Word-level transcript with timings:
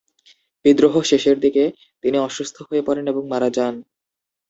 বিদ্রোহ 0.65 0.93
শেষের 1.01 1.37
দিকে, 1.39 1.63
তিনি 2.03 2.17
অসুস্থ 2.19 2.55
হয়ে 2.61 2.85
পড়েন 2.87 3.05
এবং 3.07 3.23
মারা 3.27 3.49
যান। 3.49 3.75